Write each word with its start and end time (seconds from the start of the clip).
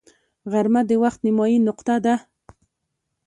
غرمه 0.51 0.81
د 0.89 0.91
وخت 1.03 1.19
نیمايي 1.25 1.57
نقطه 1.67 1.95
ده 2.05 2.15